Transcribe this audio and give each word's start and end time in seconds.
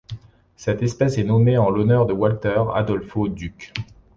Cette 0.55 0.81
espèce 0.81 1.19
est 1.19 1.23
nommée 1.23 1.59
en 1.59 1.69
l'honneur 1.69 2.07
de 2.07 2.13
Walter 2.13 2.63
Adolpho 2.73 3.27
Ducke. 3.27 3.71